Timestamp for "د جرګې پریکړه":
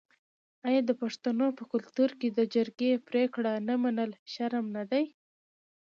2.31-3.53